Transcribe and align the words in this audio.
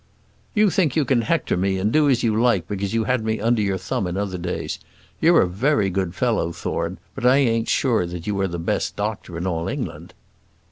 "You 0.55 0.71
think 0.71 0.95
you 0.95 1.05
can 1.05 1.21
hector 1.21 1.55
me, 1.55 1.77
and 1.77 1.91
do 1.91 2.09
as 2.09 2.23
you 2.23 2.35
like 2.35 2.67
because 2.67 2.91
you 2.95 3.03
had 3.03 3.23
me 3.23 3.39
under 3.39 3.61
your 3.61 3.77
thumb 3.77 4.07
in 4.07 4.17
other 4.17 4.39
days. 4.39 4.79
You're 5.19 5.43
a 5.43 5.47
very 5.47 5.91
good 5.91 6.15
fellow, 6.15 6.51
Thorne, 6.51 6.97
but 7.13 7.23
I 7.23 7.37
ain't 7.37 7.69
sure 7.69 8.07
that 8.07 8.25
you 8.25 8.41
are 8.41 8.47
the 8.47 8.57
best 8.57 8.95
doctor 8.95 9.37
in 9.37 9.45
all 9.45 9.67
England." 9.67 10.15